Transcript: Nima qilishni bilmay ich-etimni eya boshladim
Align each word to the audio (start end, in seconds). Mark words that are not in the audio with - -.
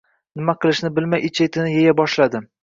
Nima 0.39 0.55
qilishni 0.63 0.91
bilmay 0.99 1.27
ich-etimni 1.27 1.77
eya 1.83 1.93
boshladim 2.01 2.51